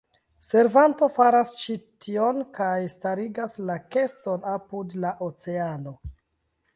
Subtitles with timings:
[0.45, 5.95] Servanto faras ĉi tion kaj starigas la keston apud la oceano.